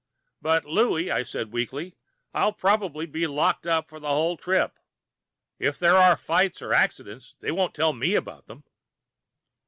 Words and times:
"But, 0.41 0.65
Louie," 0.65 1.11
I 1.11 1.21
said 1.21 1.51
weakly, 1.53 1.95
"I'll 2.33 2.53
probably 2.53 3.05
be 3.05 3.27
locked 3.27 3.67
up 3.67 3.87
for 3.87 3.99
the 3.99 4.07
whole 4.07 4.35
trip. 4.35 4.79
If 5.59 5.77
there 5.77 5.95
are 5.95 6.17
fights 6.17 6.59
or 6.59 6.73
accidents, 6.73 7.35
they 7.39 7.51
won't 7.51 7.75
tell 7.75 7.93
me 7.93 8.15
about 8.15 8.47
them." 8.47 8.63